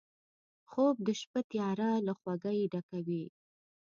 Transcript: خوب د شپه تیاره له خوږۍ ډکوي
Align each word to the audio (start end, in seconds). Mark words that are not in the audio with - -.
خوب 0.69 0.95
د 1.07 1.09
شپه 1.19 1.41
تیاره 1.51 1.89
له 2.05 2.13
خوږۍ 2.19 2.59
ډکوي 2.71 3.25